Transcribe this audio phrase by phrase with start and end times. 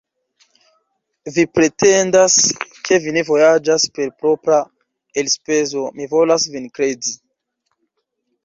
[1.35, 2.37] Vi pretendas,
[2.89, 4.59] ke vi ne vojaĝas per propra
[5.23, 7.15] elspezo; mi volas vin kredi.